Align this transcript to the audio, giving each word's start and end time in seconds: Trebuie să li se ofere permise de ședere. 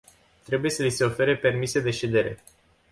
Trebuie 0.43 0.71
să 0.71 0.83
li 0.83 0.89
se 0.89 1.03
ofere 1.03 1.37
permise 1.37 1.79
de 1.79 1.91
ședere. 1.91 2.43